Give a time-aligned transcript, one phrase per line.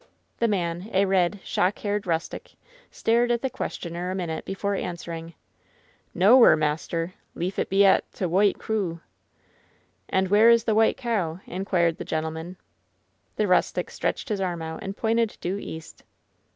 [0.39, 2.55] The man, a red, shock haired rustic,
[2.89, 5.35] stared at the questioner a minute before answering.
[6.15, 8.99] "Noa whurr, maister, leaf it be at t' Whoit Coo.''
[10.09, 12.57] "And where is the White Cow?" inquired the gentle man.
[13.35, 16.03] The rustic stretched his arm out and pointed due east.